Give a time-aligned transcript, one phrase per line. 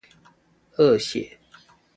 [0.75, 1.37] 惡血